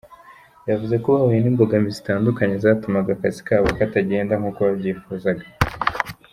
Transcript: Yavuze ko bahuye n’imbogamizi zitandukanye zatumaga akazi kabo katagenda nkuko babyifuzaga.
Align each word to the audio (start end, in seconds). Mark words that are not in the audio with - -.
Yavuze 0.69 0.95
ko 1.03 1.07
bahuye 1.15 1.39
n’imbogamizi 1.41 1.97
zitandukanye 1.99 2.55
zatumaga 2.63 3.09
akazi 3.13 3.39
kabo 3.47 3.67
katagenda 3.79 4.39
nkuko 4.39 4.59
babyifuzaga. 4.67 5.45